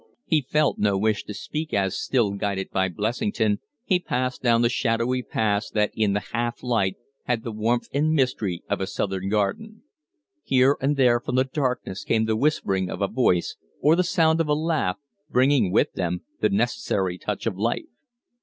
He 0.25 0.41
felt 0.41 0.79
no 0.79 0.97
wish 0.97 1.25
to 1.25 1.33
speak 1.35 1.75
as, 1.75 1.95
still 1.95 2.31
guided 2.31 2.71
by 2.71 2.89
Blessington, 2.89 3.59
he 3.85 3.99
passed 3.99 4.41
down 4.41 4.63
the 4.63 4.67
shadowy 4.67 5.21
paths 5.21 5.69
that 5.69 5.91
in 5.93 6.13
the 6.13 6.29
half 6.33 6.63
light 6.63 6.95
had 7.25 7.43
the 7.43 7.51
warmth 7.51 7.87
and 7.93 8.11
mystery 8.11 8.63
of 8.67 8.81
a 8.81 8.87
Southern 8.87 9.29
garden. 9.29 9.83
Here 10.43 10.75
and 10.81 10.97
there 10.97 11.19
from 11.19 11.35
the 11.35 11.43
darkness 11.43 12.03
came 12.03 12.25
the 12.25 12.35
whispering 12.35 12.89
of 12.89 12.99
a 13.03 13.07
voice 13.07 13.57
or 13.79 13.95
the 13.95 14.03
sound 14.03 14.41
of 14.41 14.47
a 14.47 14.55
laugh, 14.55 14.97
bringing 15.29 15.71
with 15.71 15.93
them 15.93 16.23
the 16.39 16.49
necessary 16.49 17.19
touch 17.19 17.45
of 17.45 17.55
life. 17.55 17.85